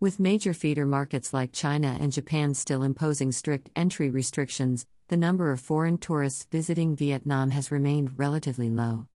[0.00, 5.52] With major feeder markets like China and Japan still imposing strict entry restrictions, the number
[5.52, 9.08] of foreign tourists visiting Vietnam has remained relatively low.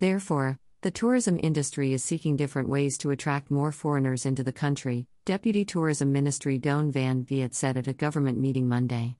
[0.00, 5.06] Therefore, the tourism industry is seeking different ways to attract more foreigners into the country,
[5.24, 9.16] Deputy Tourism Ministry Doan Van Viet said at a government meeting Monday.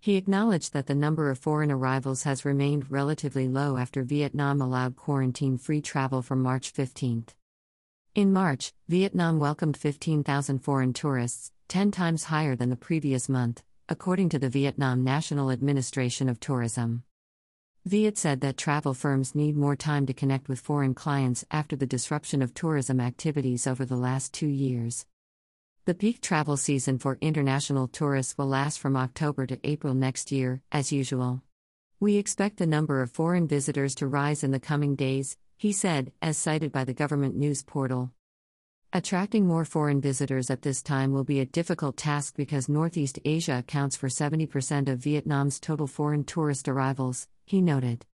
[0.00, 4.96] He acknowledged that the number of foreign arrivals has remained relatively low after Vietnam allowed
[4.96, 7.26] quarantine free travel from March 15.
[8.16, 14.30] In March, Vietnam welcomed 15,000 foreign tourists, 10 times higher than the previous month, according
[14.30, 17.02] to the Vietnam National Administration of Tourism.
[17.84, 21.84] Viet said that travel firms need more time to connect with foreign clients after the
[21.84, 25.04] disruption of tourism activities over the last two years.
[25.84, 30.62] The peak travel season for international tourists will last from October to April next year,
[30.72, 31.42] as usual.
[32.00, 36.12] We expect the number of foreign visitors to rise in the coming days, he said,
[36.20, 38.12] as cited by the government news portal.
[38.92, 43.58] Attracting more foreign visitors at this time will be a difficult task because Northeast Asia
[43.58, 48.06] accounts for 70% of Vietnam's total foreign tourist arrivals, he noted.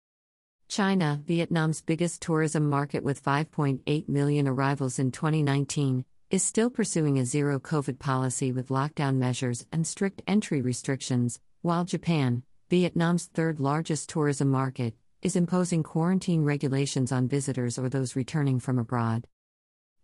[0.68, 7.24] China, Vietnam's biggest tourism market with 5.8 million arrivals in 2019, is still pursuing a
[7.24, 14.08] zero COVID policy with lockdown measures and strict entry restrictions, while Japan, Vietnam's third largest
[14.08, 19.26] tourism market, is imposing quarantine regulations on visitors or those returning from abroad.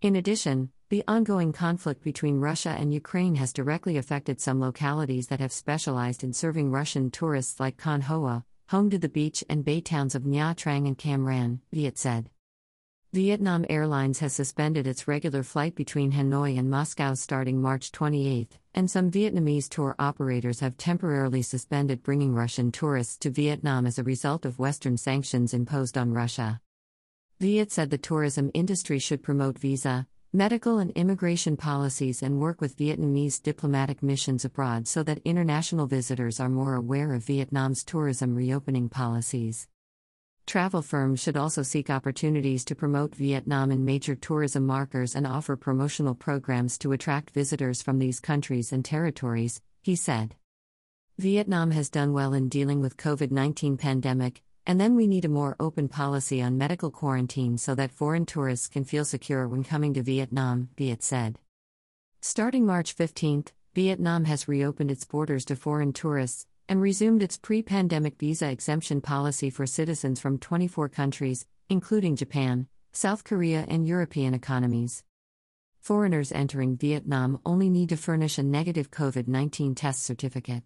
[0.03, 5.41] In addition, the ongoing conflict between Russia and Ukraine has directly affected some localities that
[5.41, 9.81] have specialized in serving Russian tourists like Khanh Hoa, home to the beach and bay
[9.81, 12.31] towns of Nha Trang and Cam Ranh, Viet said.
[13.13, 18.91] Vietnam Airlines has suspended its regular flight between Hanoi and Moscow starting March 28, and
[18.91, 24.45] some Vietnamese tour operators have temporarily suspended bringing Russian tourists to Vietnam as a result
[24.45, 26.61] of Western sanctions imposed on Russia.
[27.41, 32.77] Viet said the tourism industry should promote visa, medical, and immigration policies and work with
[32.77, 38.91] Vietnamese diplomatic missions abroad so that international visitors are more aware of Vietnam's tourism reopening
[38.91, 39.69] policies.
[40.47, 45.57] Travel firms should also seek opportunities to promote Vietnam in major tourism markers and offer
[45.57, 50.37] promotional programs to attract visitors from these countries and territories, he said.
[51.19, 55.57] Vietnam has done well in dealing with COVID-19 pandemic, and then we need a more
[55.59, 60.03] open policy on medical quarantine so that foreign tourists can feel secure when coming to
[60.03, 61.41] Vietnam, Viet said.
[62.21, 67.63] Starting March 15, Vietnam has reopened its borders to foreign tourists, and resumed its pre
[67.63, 74.35] pandemic visa exemption policy for citizens from 24 countries, including Japan, South Korea, and European
[74.35, 75.05] economies.
[75.81, 80.63] Foreigners entering Vietnam only need to furnish a negative COVID 19 test certificate.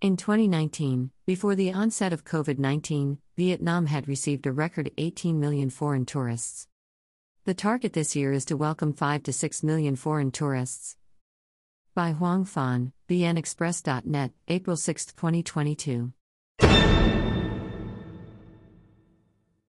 [0.00, 5.70] In 2019, before the onset of COVID 19, Vietnam had received a record 18 million
[5.70, 6.68] foreign tourists.
[7.46, 10.96] The target this year is to welcome 5 to 6 million foreign tourists.
[11.98, 16.12] By Huang Fan, VnExpress.net, April 6, 2022.